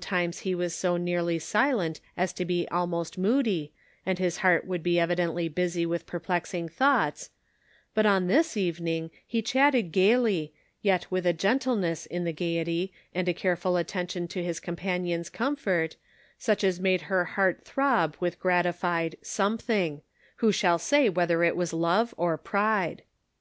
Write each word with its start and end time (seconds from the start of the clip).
times 0.00 0.40
he 0.40 0.52
was 0.52 0.74
so 0.74 0.96
nearly 0.96 1.38
silent 1.38 2.00
as 2.16 2.32
to 2.32 2.44
be 2.44 2.66
almost 2.72 3.16
moody, 3.16 3.72
and 4.04 4.18
his 4.18 4.38
heart 4.38 4.66
would 4.66 4.82
be 4.82 4.98
evidently 4.98 5.48
busy 5.48 5.86
with 5.86 6.06
perplexing 6.08 6.68
thoughts, 6.68 7.30
but 7.94 8.04
on 8.04 8.26
this 8.26 8.56
evening 8.56 9.12
he 9.24 9.40
chatted 9.40 9.92
gaily, 9.92 10.52
yet 10.82 11.08
with 11.08 11.24
a 11.24 11.32
gentleness 11.32 12.04
in 12.06 12.24
the 12.24 12.32
gaiety 12.32 12.92
and 13.14 13.28
a 13.28 13.32
careful 13.32 13.76
attention 13.76 14.26
to 14.26 14.42
his 14.42 14.58
compan 14.58 15.06
ion's 15.08 15.30
comfort, 15.30 15.94
such 16.36 16.64
as 16.64 16.80
made 16.80 17.02
her 17.02 17.24
heart 17.24 17.64
throb 17.64 18.16
with 18.18 18.40
gratified 18.40 19.14
something— 19.22 20.02
who 20.38 20.50
shall 20.50 20.80
say 20.80 21.08
whether 21.08 21.44
it 21.44 21.54
was 21.54 21.72
love 21.72 22.12
or 22.16 22.36
pride 22.36 23.02